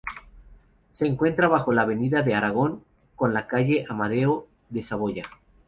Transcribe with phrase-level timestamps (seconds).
[0.93, 2.83] Se encuentra bajo la avenida de Aragón
[3.15, 5.25] con la calle Amadeo de Saboya.